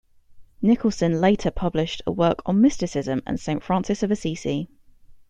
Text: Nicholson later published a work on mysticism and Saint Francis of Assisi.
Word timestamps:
Nicholson 0.63 1.21
later 1.21 1.51
published 1.51 2.01
a 2.07 2.11
work 2.11 2.39
on 2.47 2.59
mysticism 2.59 3.21
and 3.27 3.39
Saint 3.39 3.61
Francis 3.61 4.01
of 4.01 4.09
Assisi. 4.09 4.67